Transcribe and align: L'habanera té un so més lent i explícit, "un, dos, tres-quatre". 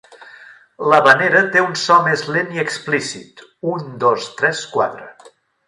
L'habanera 0.91 1.43
té 1.55 1.61
un 1.65 1.75
so 1.81 1.99
més 2.07 2.25
lent 2.37 2.49
i 2.57 2.63
explícit, 2.63 3.45
"un, 3.75 3.87
dos, 4.07 4.29
tres-quatre". 4.43 5.11